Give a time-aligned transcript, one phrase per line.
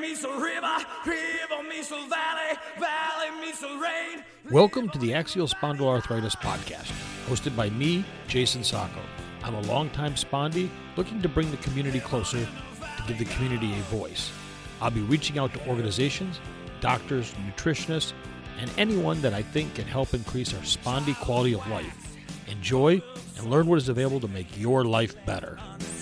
[0.00, 0.76] meets a river,
[1.06, 4.22] river meets a valley, valley meets a rain.
[4.50, 6.92] Welcome to the Axial Spondyloarthritis Podcast,
[7.26, 9.00] hosted by me, Jason Sacco.
[9.42, 13.82] I'm a longtime spondy looking to bring the community closer to give the community a
[13.84, 14.30] voice.
[14.82, 16.40] I'll be reaching out to organizations,
[16.80, 18.12] doctors, nutritionists,
[18.60, 22.16] and anyone that I think can help increase our spondy quality of life.
[22.48, 23.00] Enjoy
[23.38, 25.58] and learn what is available to make your life better.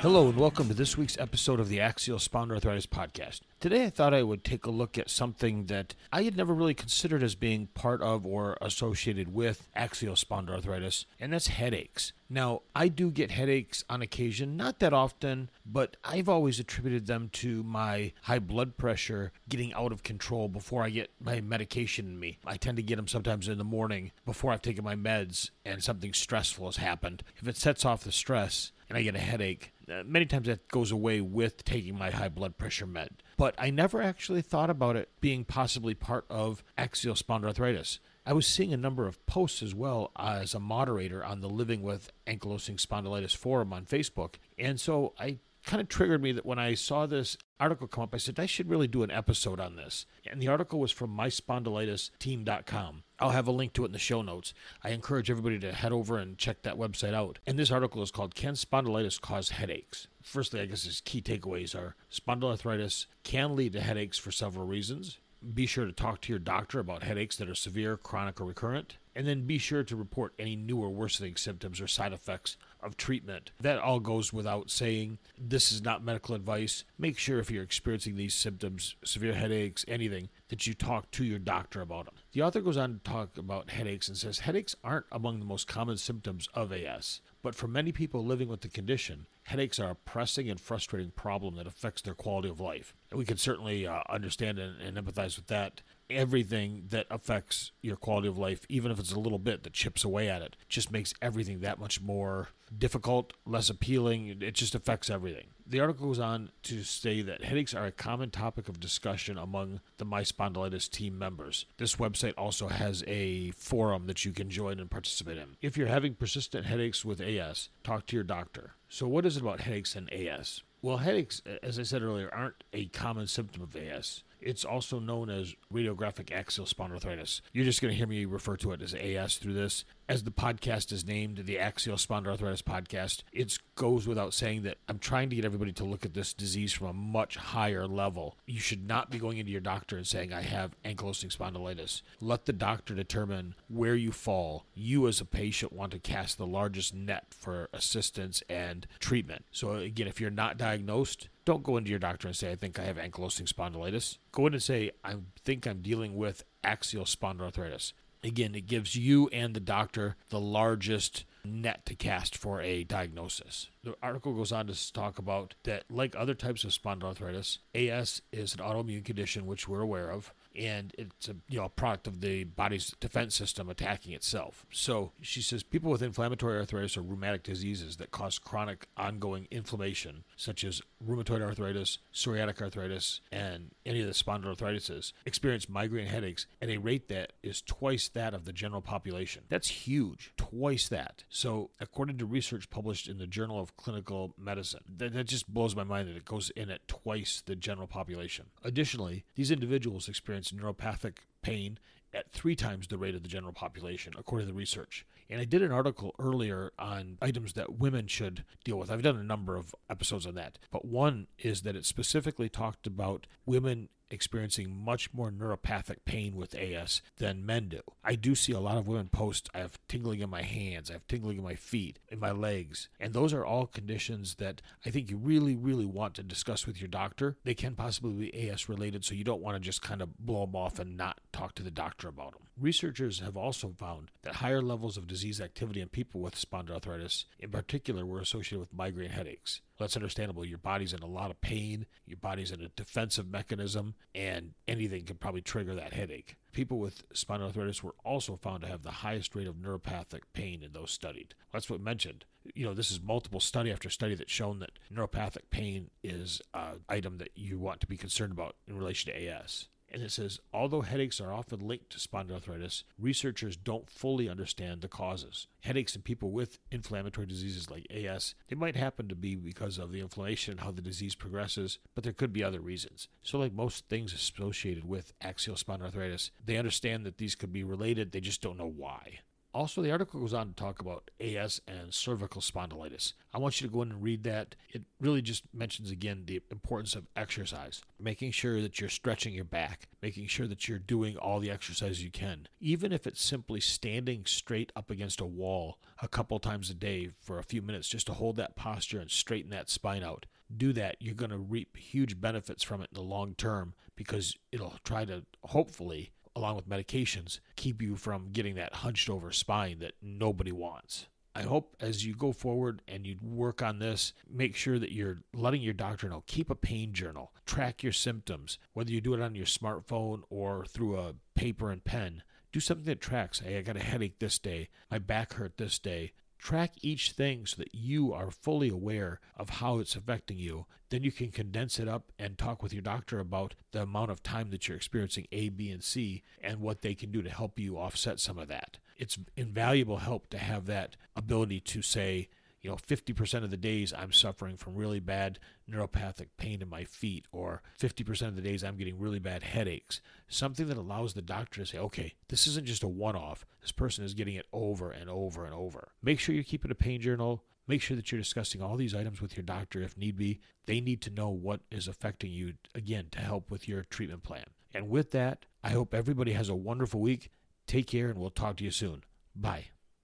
[0.00, 3.40] Hello, and welcome to this week's episode of the Axial Spondyloarthritis Podcast.
[3.60, 6.74] Today, I thought I would take a look at something that I had never really
[6.74, 12.12] considered as being part of or associated with axial spondyloarthritis, and that's headaches.
[12.28, 17.30] Now, I do get headaches on occasion, not that often, but I've always attributed them
[17.34, 22.20] to my high blood pressure getting out of control before I get my medication in
[22.20, 22.38] me.
[22.46, 25.82] I tend to get them sometimes in the morning before I've taken my meds and
[25.82, 27.22] something stressful has happened.
[27.38, 29.72] If it sets off the stress, and I get a headache.
[29.90, 33.10] Uh, many times that goes away with taking my high blood pressure med.
[33.36, 37.98] But I never actually thought about it being possibly part of axial spondyloarthritis.
[38.24, 41.82] I was seeing a number of posts as well as a moderator on the Living
[41.82, 44.34] with Ankylosing Spondylitis forum on Facebook.
[44.58, 48.14] And so I kind of triggered me that when I saw this article come up,
[48.14, 50.06] I said, I should really do an episode on this.
[50.30, 53.02] And the article was from myspondylitisteam.com.
[53.18, 54.52] I'll have a link to it in the show notes.
[54.84, 57.38] I encourage everybody to head over and check that website out.
[57.46, 60.06] And this article is called Can Spondylitis Cause Headaches?
[60.22, 65.18] Firstly, I guess his key takeaways are spondyloarthritis can lead to headaches for several reasons.
[65.54, 68.96] Be sure to talk to your doctor about headaches that are severe, chronic, or recurrent.
[69.14, 72.96] And then be sure to report any new or worsening symptoms or side effects of
[72.96, 73.50] treatment.
[73.60, 75.18] That all goes without saying.
[75.38, 76.84] This is not medical advice.
[76.98, 81.38] Make sure if you're experiencing these symptoms, severe headaches, anything, that you talk to your
[81.38, 82.14] doctor about them.
[82.32, 85.66] The author goes on to talk about headaches and says headaches aren't among the most
[85.66, 89.94] common symptoms of AS, but for many people living with the condition, headaches are a
[89.94, 92.94] pressing and frustrating problem that affects their quality of life.
[93.10, 97.96] And we can certainly uh, understand and, and empathize with that everything that affects your
[97.96, 100.90] quality of life, even if it's a little bit that chips away at it, just
[100.90, 104.38] makes everything that much more difficult, less appealing.
[104.40, 105.46] It just affects everything.
[105.68, 109.80] The article goes on to say that headaches are a common topic of discussion among
[109.98, 111.66] the My Spondylitis team members.
[111.76, 115.56] This website also has a forum that you can join and participate in.
[115.60, 118.74] If you're having persistent headaches with AS, talk to your doctor.
[118.88, 120.62] So, what is it about headaches and AS?
[120.82, 124.22] Well, headaches, as I said earlier, aren't a common symptom of AS.
[124.46, 127.40] It's also known as radiographic axial spondyloarthritis.
[127.52, 129.84] You're just going to hear me refer to it as AS through this.
[130.08, 135.00] As the podcast is named, the Axial Spondyloarthritis Podcast, it goes without saying that I'm
[135.00, 138.36] trying to get everybody to look at this disease from a much higher level.
[138.46, 142.02] You should not be going into your doctor and saying, I have ankylosing spondylitis.
[142.20, 144.66] Let the doctor determine where you fall.
[144.76, 149.44] You, as a patient, want to cast the largest net for assistance and treatment.
[149.50, 152.78] So, again, if you're not diagnosed, don't go into your doctor and say, I think
[152.78, 154.18] I have ankylosing spondylitis.
[154.32, 155.14] Go in and say, I
[155.44, 157.94] think I'm dealing with axial spondyloarthritis.
[158.22, 163.68] Again, it gives you and the doctor the largest net to cast for a diagnosis.
[163.84, 168.52] The article goes on to talk about that, like other types of spondyloarthritis, AS is
[168.54, 172.20] an autoimmune condition which we're aware of and it's a you know a product of
[172.20, 174.66] the body's defense system attacking itself.
[174.72, 180.24] So she says people with inflammatory arthritis or rheumatic diseases that cause chronic ongoing inflammation,
[180.36, 186.68] such as rheumatoid arthritis, psoriatic arthritis, and any of the spondyloarthritises, experience migraine headaches at
[186.68, 189.42] a rate that is twice that of the general population.
[189.48, 191.24] That's huge, twice that.
[191.28, 195.76] So according to research published in the Journal of Clinical Medicine, that, that just blows
[195.76, 198.46] my mind that it goes in at twice the general population.
[198.64, 200.08] Additionally, these individuals
[200.46, 201.78] experience neuropathic pain
[202.12, 205.06] at three times the rate of the general population, according to the research.
[205.28, 208.90] And I did an article earlier on items that women should deal with.
[208.90, 212.86] I've done a number of episodes on that, but one is that it specifically talked
[212.86, 217.80] about women experiencing much more neuropathic pain with AS than men do.
[218.04, 220.94] I do see a lot of women post, I have tingling in my hands, I
[220.94, 222.88] have tingling in my feet, in my legs.
[223.00, 226.80] And those are all conditions that I think you really, really want to discuss with
[226.80, 227.36] your doctor.
[227.44, 230.46] They can possibly be AS related, so you don't want to just kind of blow
[230.46, 232.42] them off and not talk to the doctor about them.
[232.58, 237.50] Researchers have also found that higher levels of disease activity in people with spondyloarthritis, in
[237.50, 239.60] particular, were associated with migraine headaches.
[239.78, 240.42] Well, that's understandable.
[240.42, 245.04] Your body's in a lot of pain, your body's in a defensive mechanism, and anything
[245.04, 246.36] can probably trigger that headache.
[246.52, 250.72] People with spondyloarthritis were also found to have the highest rate of neuropathic pain in
[250.72, 251.34] those studied.
[251.52, 252.24] That's what mentioned.
[252.54, 256.80] You know, this is multiple study after study that's shown that neuropathic pain is an
[256.88, 259.68] item that you want to be concerned about in relation to AS.
[259.92, 264.88] And it says, although headaches are often linked to spondyloarthritis, researchers don't fully understand the
[264.88, 265.46] causes.
[265.60, 269.92] Headaches in people with inflammatory diseases like AS, they might happen to be because of
[269.92, 273.08] the inflammation and how the disease progresses, but there could be other reasons.
[273.22, 278.12] So, like most things associated with axial spondyloarthritis, they understand that these could be related,
[278.12, 279.20] they just don't know why.
[279.56, 283.14] Also, the article goes on to talk about AS and cervical spondylitis.
[283.32, 284.54] I want you to go in and read that.
[284.68, 289.46] It really just mentions again the importance of exercise, making sure that you're stretching your
[289.46, 293.60] back, making sure that you're doing all the exercise you can, even if it's simply
[293.60, 297.88] standing straight up against a wall a couple times a day for a few minutes
[297.88, 300.26] just to hold that posture and straighten that spine out.
[300.54, 304.36] Do that, you're going to reap huge benefits from it in the long term because
[304.52, 309.78] it'll try to hopefully along with medications, keep you from getting that hunched over spine
[309.80, 311.06] that nobody wants.
[311.34, 315.22] I hope as you go forward and you work on this, make sure that you're
[315.34, 316.24] letting your doctor know.
[316.26, 320.64] Keep a pain journal, track your symptoms, whether you do it on your smartphone or
[320.66, 322.22] through a paper and pen.
[322.52, 323.40] Do something that tracks.
[323.40, 324.68] Hey, I got a headache this day.
[324.90, 326.12] My back hurt this day.
[326.38, 330.66] Track each thing so that you are fully aware of how it's affecting you.
[330.90, 334.22] Then you can condense it up and talk with your doctor about the amount of
[334.22, 337.58] time that you're experiencing A, B, and C and what they can do to help
[337.58, 338.78] you offset some of that.
[338.96, 342.28] It's invaluable help to have that ability to say,
[342.66, 345.38] you know, 50% of the days I'm suffering from really bad
[345.70, 350.00] neuropathic pain in my feet, or 50% of the days I'm getting really bad headaches.
[350.26, 353.46] Something that allows the doctor to say, okay, this isn't just a one off.
[353.62, 355.92] This person is getting it over and over and over.
[356.02, 357.44] Make sure you're keeping a pain journal.
[357.68, 360.40] Make sure that you're discussing all these items with your doctor if need be.
[360.66, 364.46] They need to know what is affecting you, again, to help with your treatment plan.
[364.74, 367.30] And with that, I hope everybody has a wonderful week.
[367.68, 369.04] Take care, and we'll talk to you soon.
[369.36, 369.66] Bye.